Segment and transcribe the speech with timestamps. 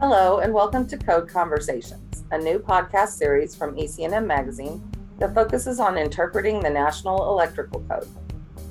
[0.00, 4.80] Hello, and welcome to Code Conversations, a new podcast series from EC&M Magazine
[5.18, 8.06] that focuses on interpreting the National Electrical Code.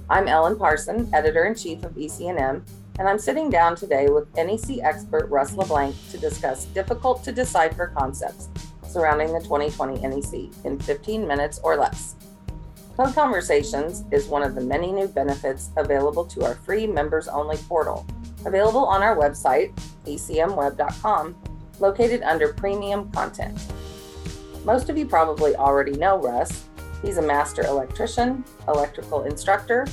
[0.09, 2.63] I'm Ellen Parson, editor in chief of EC&M,
[2.97, 7.87] and I'm sitting down today with NEC expert Russ LeBlanc to discuss difficult to decipher
[7.93, 8.47] concepts
[8.87, 12.15] surrounding the 2020 NEC in 15 minutes or less.
[12.95, 17.57] Code Conversations is one of the many new benefits available to our free members only
[17.57, 18.07] portal,
[18.45, 19.73] available on our website,
[20.05, 21.35] ecmweb.com,
[21.79, 23.59] located under Premium Content.
[24.63, 26.65] Most of you probably already know Russ.
[27.01, 29.85] He's a master electrician, electrical instructor,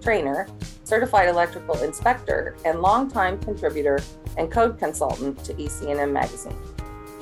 [0.00, 0.46] trainer,
[0.84, 4.00] certified electrical inspector, and longtime contributor
[4.36, 6.56] and code consultant to EC&M Magazine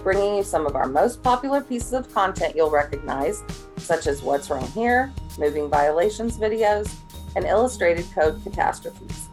[0.02, 3.42] bringing you some of our most popular pieces of content you'll recognize,
[3.77, 6.92] such as What's Wrong Here, Moving Violations videos,
[7.36, 9.27] and illustrated code catastrophes.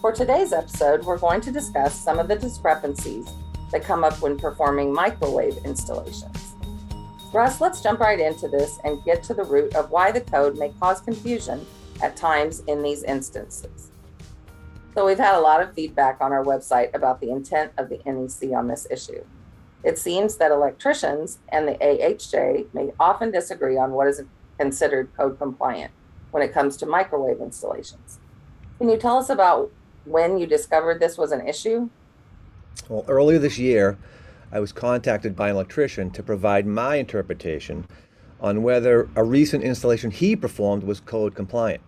[0.00, 3.28] For today's episode, we're going to discuss some of the discrepancies
[3.72, 6.54] that come up when performing microwave installations.
[7.32, 10.56] Russ, let's jump right into this and get to the root of why the code
[10.56, 11.66] may cause confusion
[12.00, 13.90] at times in these instances.
[14.94, 18.00] So, we've had a lot of feedback on our website about the intent of the
[18.06, 19.24] NEC on this issue.
[19.82, 24.22] It seems that electricians and the AHJ may often disagree on what is
[24.60, 25.90] considered code compliant
[26.30, 28.20] when it comes to microwave installations.
[28.78, 29.72] Can you tell us about
[30.04, 31.88] when you discovered this was an issue?
[32.88, 33.98] Well, earlier this year,
[34.50, 37.86] I was contacted by an electrician to provide my interpretation
[38.40, 41.82] on whether a recent installation he performed was code compliant.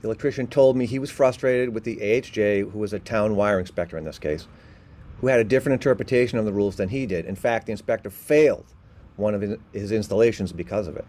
[0.00, 3.60] The electrician told me he was frustrated with the AHJ, who was a town wire
[3.60, 4.48] inspector in this case,
[5.20, 7.26] who had a different interpretation of the rules than he did.
[7.26, 8.64] In fact, the inspector failed
[9.16, 11.04] one of his installations because of it.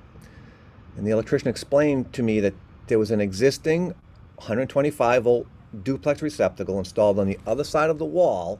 [0.97, 2.53] And the electrician explained to me that
[2.87, 3.95] there was an existing
[4.35, 5.47] 125 volt
[5.83, 8.59] duplex receptacle installed on the other side of the wall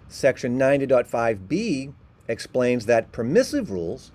[0.08, 1.94] Section 90.5b
[2.28, 4.12] explains that permissive rules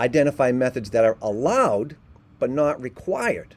[0.00, 1.96] identify methods that are allowed
[2.38, 3.54] but not required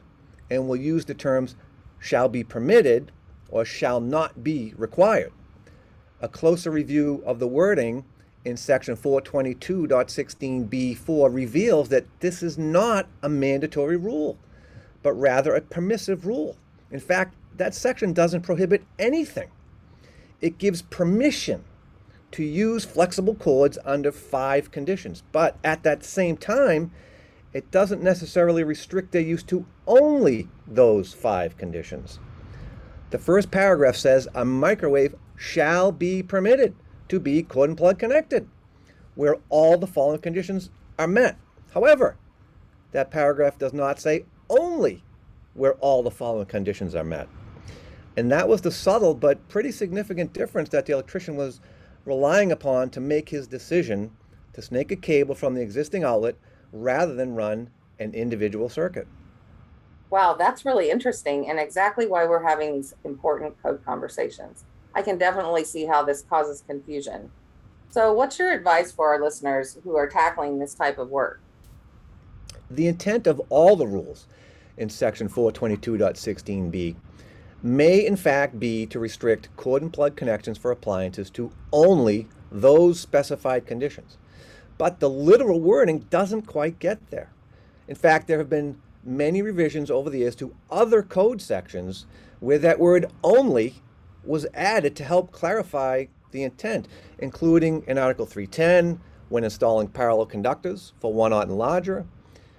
[0.50, 1.56] and will use the terms
[1.98, 3.12] shall be permitted
[3.48, 5.32] or shall not be required.
[6.20, 8.04] A closer review of the wording
[8.48, 14.36] in section 422.16b4 reveals that this is not a mandatory rule,
[15.02, 16.56] but rather a permissive rule.
[16.90, 19.48] In fact, that section doesn't prohibit anything.
[20.40, 21.64] It gives permission
[22.32, 25.22] to use flexible cords under five conditions.
[25.32, 26.90] But at that same time,
[27.52, 32.18] it doesn't necessarily restrict their use to only those five conditions.
[33.10, 36.74] The first paragraph says a microwave shall be permitted
[37.08, 38.48] to be cord and plug connected
[39.18, 41.36] where all the following conditions are met.
[41.74, 42.16] However,
[42.92, 45.02] that paragraph does not say only
[45.54, 47.28] where all the following conditions are met.
[48.16, 51.60] And that was the subtle but pretty significant difference that the electrician was
[52.04, 54.12] relying upon to make his decision
[54.52, 56.36] to snake a cable from the existing outlet
[56.72, 59.08] rather than run an individual circuit.
[60.10, 64.64] Wow, that's really interesting and exactly why we're having these important code conversations.
[64.98, 67.30] I can definitely see how this causes confusion.
[67.88, 71.40] So, what's your advice for our listeners who are tackling this type of work?
[72.68, 74.26] The intent of all the rules
[74.76, 76.96] in section 422.16b
[77.62, 82.98] may in fact be to restrict cord and plug connections for appliances to only those
[82.98, 84.18] specified conditions.
[84.78, 87.30] But the literal wording doesn't quite get there.
[87.86, 92.04] In fact, there have been many revisions over the years to other code sections
[92.40, 93.76] where that word only
[94.28, 96.86] was added to help clarify the intent,
[97.18, 102.06] including in Article 310 when installing parallel conductors for one aught and larger,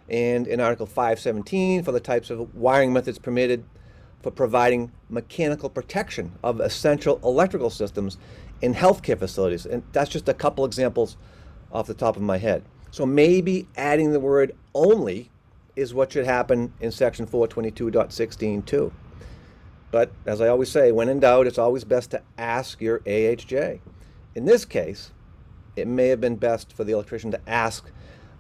[0.10, 3.64] and in Article 517 for the types of wiring methods permitted
[4.24, 8.18] for providing mechanical protection of essential electrical systems
[8.62, 9.66] in healthcare facilities.
[9.66, 11.18] And that's just a couple examples
[11.72, 12.64] off the top of my head.
[12.92, 15.30] So maybe adding the word only
[15.76, 18.92] is what should happen in section 422.16 too.
[19.92, 23.80] But as I always say, when in doubt, it's always best to ask your AHJ.
[24.36, 25.12] In this case,
[25.76, 27.92] it may have been best for the electrician to ask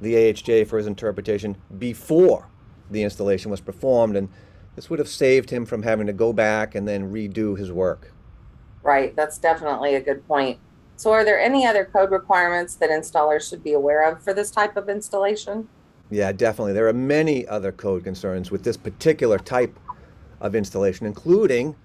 [0.01, 2.48] the AHJ for his interpretation before
[2.92, 4.30] the installation was performed, and
[4.75, 8.12] this would have saved him from having to go back and then redo his work.
[8.84, 10.60] Right, that's definitely a good point.
[10.95, 14.52] So, are there any other code requirements that installers should be aware of for this
[14.52, 15.69] type of installation?
[16.10, 16.74] Yeah, definitely.
[16.74, 19.78] There are many other code concerns with this particular type
[20.42, 21.76] of installation, including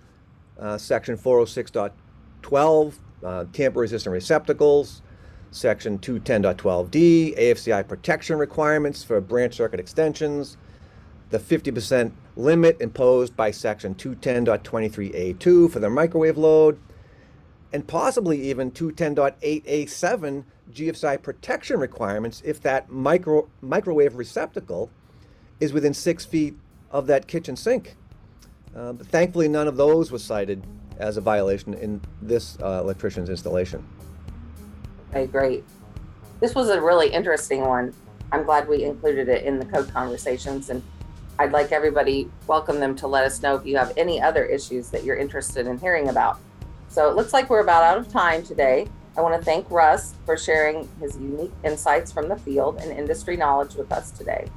[0.58, 5.02] uh, Section 406.12, uh, tamper resistant receptacles,
[5.50, 10.56] Section 210.12d, AFCI protection requirements for branch circuit extensions,
[11.30, 16.78] the 50% limit imposed by Section 210.23a2 for the microwave load,
[17.72, 24.90] and possibly even 210.8a7 GFCI protection requirements if that micro, microwave receptacle
[25.60, 26.56] is within six feet
[26.90, 27.96] of that kitchen sink.
[28.74, 30.66] But thankfully, none of those was cited
[30.98, 33.84] as a violation in this uh, electrician's installation.
[35.10, 35.64] Okay, great.
[36.40, 37.94] This was a really interesting one.
[38.32, 40.82] I'm glad we included it in the code conversations, and
[41.38, 44.88] I'd like everybody welcome them to let us know if you have any other issues
[44.90, 46.38] that you're interested in hearing about.
[46.88, 48.86] So it looks like we're about out of time today.
[49.16, 53.36] I want to thank Russ for sharing his unique insights from the field and industry
[53.36, 54.48] knowledge with us today.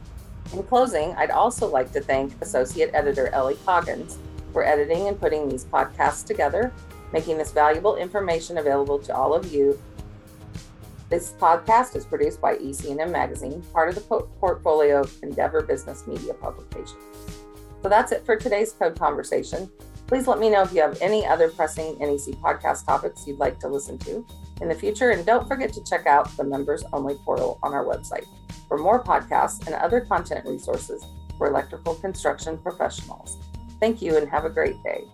[0.54, 4.18] In closing, I'd also like to thank Associate Editor Ellie Coggins
[4.54, 6.74] for editing and putting these podcasts together,
[7.12, 9.80] making this valuable information available to all of you
[11.10, 16.34] this podcast is produced by EC&M Magazine, part of the portfolio of Endeavor Business Media
[16.34, 17.02] Publications.
[17.82, 19.72] So that's it for today's Code Conversation.
[20.08, 23.58] Please let me know if you have any other pressing NEC podcast topics you'd like
[23.60, 24.26] to listen to
[24.60, 25.12] in the future.
[25.12, 28.26] And don't forget to check out the members only portal on our website
[28.78, 31.04] for more podcasts and other content resources
[31.38, 33.38] for electrical construction professionals.
[33.80, 35.06] Thank you and have a great day.